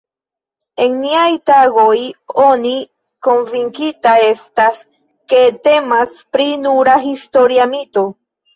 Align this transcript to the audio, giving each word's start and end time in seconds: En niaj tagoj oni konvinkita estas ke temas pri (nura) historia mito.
En 0.85 0.93
niaj 1.01 1.33
tagoj 1.49 1.99
oni 2.45 2.71
konvinkita 3.29 4.15
estas 4.31 4.83
ke 5.35 5.45
temas 5.69 6.19
pri 6.35 6.51
(nura) 6.67 6.99
historia 7.09 7.73
mito. 7.79 8.11